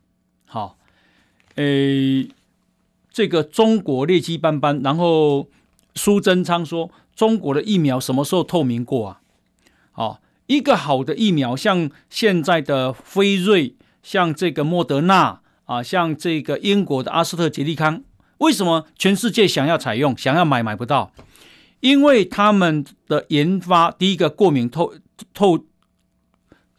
[0.45, 0.77] 好，
[1.55, 2.29] 诶，
[3.17, 5.47] 这个中国劣迹斑斑，然后
[5.95, 9.21] 苏贞昌说中国的疫苗什么时候透明过啊？
[9.91, 10.21] 好。
[10.45, 18.03] 一个好的疫苗，像现在的辉瑞，像这个莫德纳啊，像这个英国的阿斯特捷利康，
[18.37, 21.11] 为什么全世界想要采用、想要买买不到？
[21.79, 24.93] 因为他们的研发，第一个过敏透
[25.33, 25.65] 透，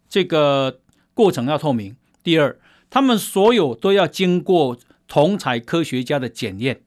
[0.09, 0.79] 这个
[1.13, 2.57] 过程要透明；第二，
[2.89, 4.79] 他们所有都要经过
[5.09, 6.83] 同侪科学家的检验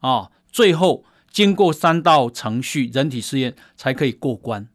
[0.00, 4.68] 啊，最后经过三道程序，人体试验才可以过关。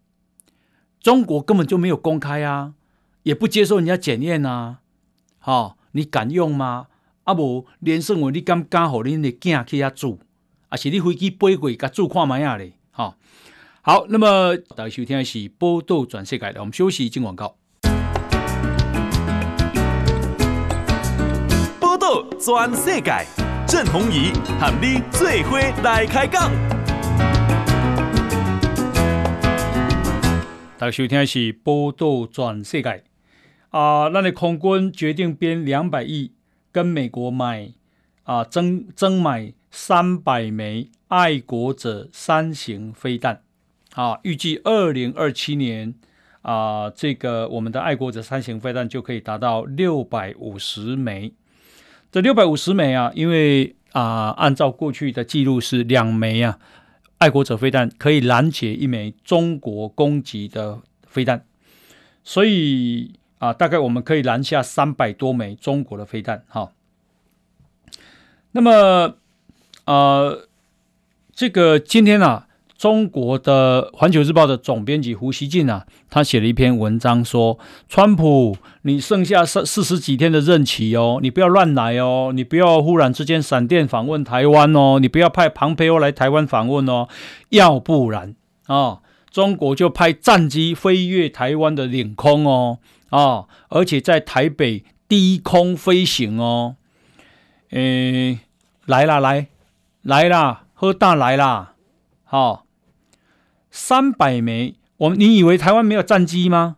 [1.02, 2.76] 中国根本就没有公开啊，
[3.24, 4.80] 也不接受人家检验啊。
[5.40, 6.88] 好、你敢用吗？
[7.26, 10.20] 啊不，连胜文，你敢敢和恁的囝去遐住？
[10.70, 12.74] 啊是你飞机飞过甲住看卖啊咧？
[12.92, 13.18] 好、
[13.82, 17.58] 好，那么大家收听的是报道全世界的，我们休息一进广告。
[22.06, 23.26] 报道全世界，
[23.66, 26.52] 郑弘仪喊你最伙来开讲。
[30.78, 32.90] 大家收听的是《报道全世界》
[33.72, 36.32] 啊，那你空军决定编两百亿
[36.72, 37.72] 跟美国买
[38.22, 43.42] 啊，增增买三百枚爱国者三型飞弹
[43.96, 45.96] 啊，预计二零二七年
[46.44, 51.34] 啊，这个我们的爱国者三型飞弹就可以达到六百五十枚。
[52.16, 56.58] 这六百五十枚啊，因为啊，按照过去的记录是两枚啊。
[57.18, 61.46] 爱国者飞弹可以拦截一枚中国攻击的飞弹，
[62.24, 66.46] 所以啊，大概我们可以拦下三百多枚中国的飞弹。
[66.48, 66.72] 哈，
[68.54, 69.18] 那么
[69.84, 70.48] 呃，
[71.34, 72.48] 这个今天啊。
[72.86, 77.58] 中国的《环球日报》的总编辑胡锡进啊，他写了一篇文章说
[77.90, 87.08] ：“川普，你剩下四四十几天的任期哦，你不要乱来哦，你不要忽然之间闪电访问台湾哦，你不要派庞培欧来台湾访问哦，
[87.50, 88.36] 要不然
[88.68, 92.78] 啊、哦，中国就派战机飞越台湾的领空哦，
[93.10, 96.76] 啊、哦，而且在台北低空飞行哦，
[97.72, 98.38] 诶，
[98.86, 99.48] 来啦，来，
[100.04, 101.74] 来啦，喝大来啦，
[102.24, 102.62] 好、”
[103.76, 106.78] 三百枚，我们你以为台湾没有战机吗？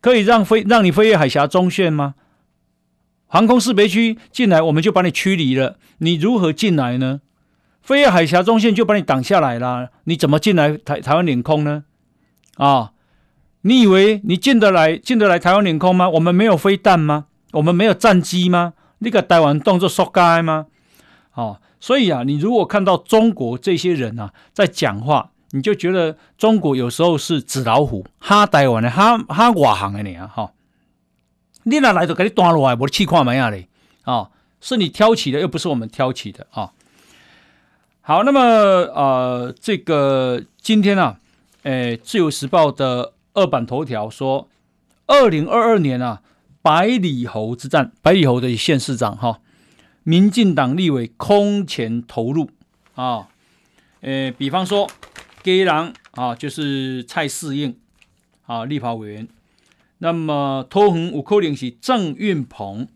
[0.00, 2.14] 可以让飞让你飞越海峡中线吗？
[3.26, 5.76] 航空识别区进来，我们就把你驱离了。
[5.98, 7.20] 你如何进来呢？
[7.82, 9.90] 飞越海峡中线就把你挡下来了。
[10.04, 11.82] 你怎么进来台台湾领空呢？
[12.58, 12.92] 啊，
[13.62, 16.08] 你以为你进得来进得来台湾领空吗？
[16.10, 17.26] 我们没有飞弹吗？
[17.54, 18.74] 我们没有战机吗？
[19.00, 20.66] 你个台湾动作缩该吗？
[21.34, 30.52] 哦，所以啊，你如果看到中国这些人啊在讲话，你就觉得中国有时候是纸老虎，哈台湾的哈哈外行的你啊哈，
[31.64, 33.68] 你哪来就给你断落来，我的气矿没啊嘞
[34.02, 34.30] 啊，
[34.60, 36.72] 是你挑起的，又不是我们挑起的啊。
[38.02, 41.18] 好，那么呃，这个今天啊，
[41.62, 44.48] 诶，《自由时报》的二版头条说，
[45.06, 46.22] 二零二二年啊，
[46.62, 49.40] 百里侯之战，百里侯的县市长哈。
[50.02, 52.50] 民进党立委空前投入
[52.94, 53.28] 啊，
[54.00, 54.90] 诶，比方说，
[55.42, 57.78] 基隆啊，就是蔡适应
[58.46, 59.28] 啊，立法委员。
[59.98, 62.88] 那么，桃园有可能是郑运鹏。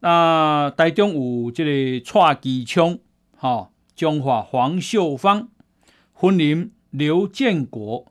[0.00, 2.98] 那台中有这个蔡其昌，
[3.36, 5.48] 哈，中华黄秀芳，
[6.22, 8.06] 云林刘建国，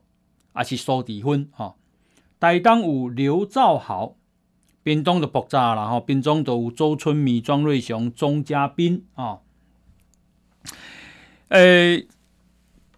[0.56, 1.74] 也是苏迪芬，哈，
[2.38, 4.16] 台东有刘兆豪。
[4.82, 9.40] 屏东的爆炸了哈，屏东都有周春米、庄瑞雄、钟嘉宾啊，
[11.48, 12.08] 诶，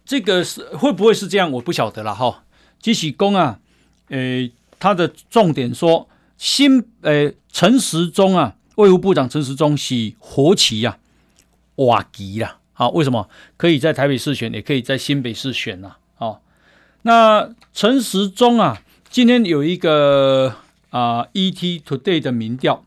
[0.05, 1.51] 这个是会不会是这样？
[1.51, 2.43] 我不晓得了哈。
[2.79, 3.59] 基喜公啊，
[4.09, 4.49] 呃，
[4.79, 10.97] 他的重点说新呃陈时中啊，卫福部长陈时中是活棋呀，
[11.75, 12.57] 瓦吉了。
[12.73, 15.95] 好，为什么可以在台北市选，也可以在新北市选呢？
[16.15, 16.41] 好，
[17.03, 20.55] 那陈时中啊，今天有一个。
[20.93, 22.85] 啊，ET Today 的民调，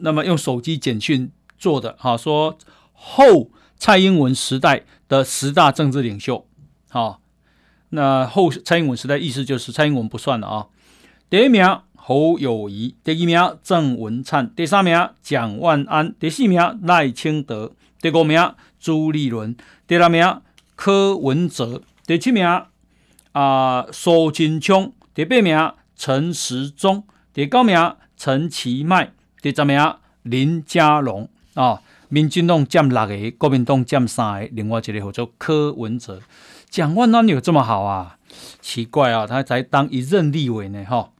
[0.00, 2.58] 那么用手机简讯做的，哈，说
[2.92, 3.48] 后
[3.78, 6.46] 蔡英文时代的十大政治领袖，
[6.88, 7.20] 好，
[7.90, 10.66] 那后蔡英文时代意思就是蔡英文不算了啊。
[11.28, 19.54] 第一名侯友谊，第二名郑文灿，第三名蒋万安，第四名赖清德，第五名朱立伦，
[19.86, 20.40] 第六名
[20.74, 22.46] 柯文哲，第七名
[23.32, 25.74] 啊苏贞昌，第八名。
[25.94, 29.78] 陈时中，第九名陈其迈，第十名
[30.22, 31.80] 林佳龙啊，
[32.12, 36.20] 民进党占六个，国民党占三个，另外一个叫做柯文哲，
[36.68, 38.18] 蒋万安有这么好啊？
[38.60, 41.10] 奇怪啊，他才当一任立委呢，哈。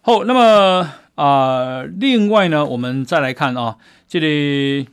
[0.00, 4.88] 好，那么啊、另外呢，我们再来看啊，这里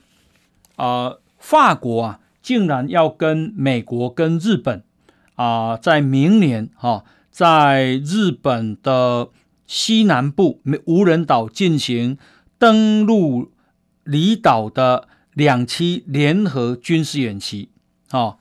[0.76, 4.84] 啊、法国啊，竟然要跟美国跟日本
[5.34, 7.04] 啊、在明年哈。
[7.32, 9.30] 在日本的
[9.66, 12.18] 西南部无人岛进行
[12.58, 13.50] 登陆
[14.10, 17.70] 离岛的两栖联合军事演习，
[18.10, 18.40] 哦，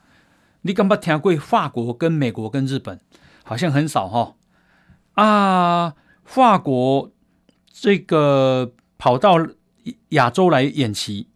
[0.63, 2.99] 你敢不听过法国跟美国跟日本？
[3.45, 4.35] 好像很少哈、哦。
[5.23, 5.95] 啊，
[6.25, 7.13] 法国
[7.71, 9.37] 这个跑到
[10.11, 11.29] 亚洲来演习，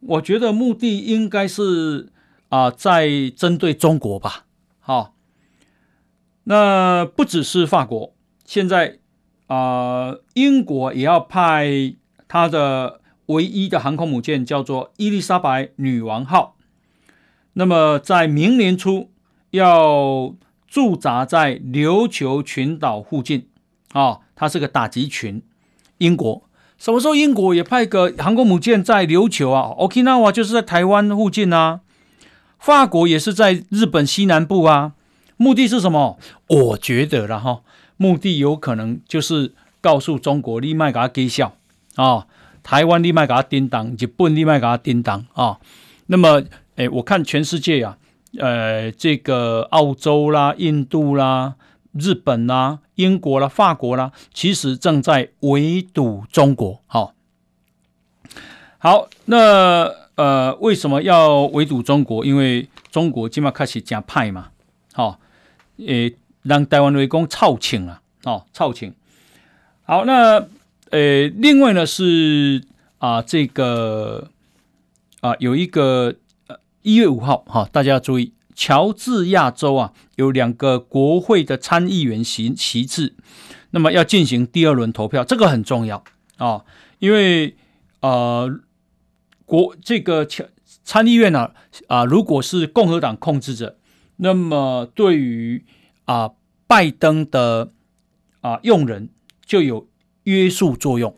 [0.00, 2.10] 我觉得目的应该是
[2.48, 4.46] 啊，在针对中国吧，
[4.78, 5.12] 好、哦。
[6.44, 8.98] 那不只是法国，现在
[9.48, 11.94] 啊、英国也要派
[12.26, 12.99] 他的
[13.30, 16.56] 唯一的航空母舰，叫做伊丽莎白女王号。
[17.54, 19.10] 那么在明年初
[19.50, 20.34] 要
[20.68, 23.48] 驻扎在琉球群岛附近
[23.92, 25.42] 啊、它是个打击群。
[25.98, 26.44] 英国
[26.78, 31.80] 什么时候英国也派个航空母舰在琉球啊？Okinawa 就是在台湾附近啊。
[32.58, 34.92] 法国也是在日本西南部啊。
[35.36, 36.18] 目的是什么？
[36.46, 37.62] 我觉得了哈，
[37.96, 41.56] 目的有可能就是告诉中国，你卖给他给笑
[41.96, 42.26] 啊，
[42.62, 45.58] 台湾你卖给他叮当，日本你卖给他叮当啊。
[46.06, 46.42] 那么，
[46.76, 47.98] 哎，我看全世界啊，
[48.38, 51.54] 呃，这个澳洲啦、印度啦、
[51.92, 56.80] 日本啦、英国啦、法国啦，其实正在围堵中国。
[56.86, 57.14] 好，
[58.78, 62.24] 好，那呃，为什么要围堵中国？
[62.24, 64.50] 因为中国今嘛开始加派嘛，
[64.92, 65.18] 好。
[65.86, 68.02] 诶，让台湾围攻超请啊！
[68.24, 68.92] 哦，超请。
[69.82, 70.46] 好，那
[70.90, 72.64] 呃，另外呢是
[72.98, 74.30] 啊，这个
[75.20, 76.16] 啊，有一个
[76.48, 83.14] 呃一月五号哈，大家要注意，乔治亚州啊有两个国会的参议员席席次，
[83.70, 86.02] 那么要进行第二轮投票，这个很重要
[86.38, 86.64] 啊，
[86.98, 87.56] 因为
[88.00, 88.60] 呃，
[89.44, 90.48] 国这个参
[90.82, 91.52] 参议院呢
[91.86, 93.76] 啊，如果是共和党控制着。
[94.22, 95.64] 那么对于
[96.04, 96.32] 啊
[96.66, 97.72] 拜登的
[98.42, 99.08] 啊用人
[99.46, 99.88] 就有
[100.30, 101.14] 约束作用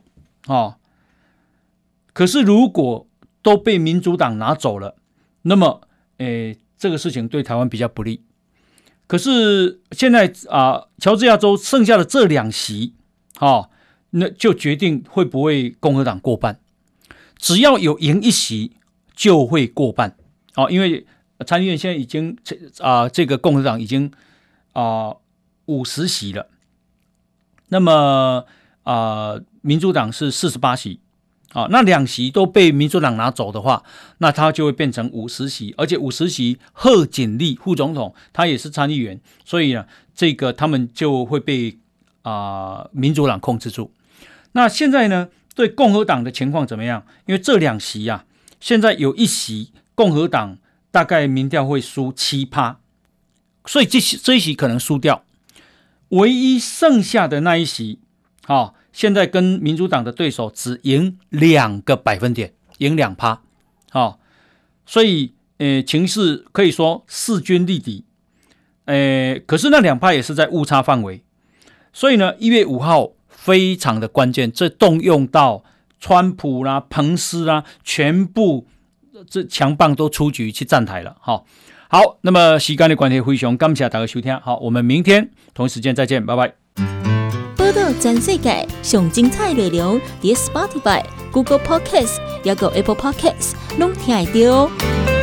[0.47, 0.79] 啊，
[2.13, 3.07] 可是如果
[3.43, 4.97] 都被民主党拿走了，
[5.43, 5.83] 那么
[6.17, 8.23] 诶这个事情对台湾比较不利。
[9.07, 12.95] 可是现在啊乔治亚州剩下的这两席，
[13.39, 13.69] 啊，
[14.11, 16.59] 那就决定会不会共和党过半，
[17.37, 18.73] 只要有赢一席
[19.15, 20.17] 就会过半
[20.55, 21.07] 啊，因为。
[21.45, 22.39] 参议院现在已经
[22.79, 24.13] 啊，这个共和党已经
[24.75, 25.17] 啊
[25.65, 26.47] 五十席了，
[27.67, 28.45] 那么
[28.83, 31.01] 啊，民主党是四十八席
[31.53, 33.83] 啊，那两席都被民主党拿走的话，
[34.19, 41.79] 那他就会变成五十席，而且五十席贺锦丽副总统他也是参议员，所以呢，这个他们就会被
[42.23, 43.93] 啊、民主党控制住。
[44.53, 47.05] 那现在呢，对共和党的情况怎么样？
[47.27, 48.25] 因为这两席、啊，
[48.61, 50.57] 现在有一席共和党
[50.91, 52.79] 大概民调会输七趴，
[53.67, 55.25] 所以这这一席可能输掉，
[56.09, 57.99] 唯一剩下的那一席，
[58.53, 58.75] 哦。
[58.93, 63.41] 现在跟民主党的对手只赢两个百分点，赢两趴，
[63.91, 64.21] 好，
[64.85, 68.05] 所以呃，情势可以说势均力敌，
[68.85, 71.23] 呃，可是那两趴也是在误差范围，
[71.95, 75.65] 所以呢，一月五号非常的关键，这动用到
[75.99, 78.67] 川普啦、彭斯啦，全部
[79.27, 81.47] 这强棒都出局去站台了，好，
[81.89, 86.62] 好，那么时间的关系，非常感谢大家收听，好，我们明天同一时间再见，拜拜。
[87.75, 95.22] 报道全世界上精彩内容，伫 Spotify、Google Podcasts，还有 Apple Podcasts，拢听得到。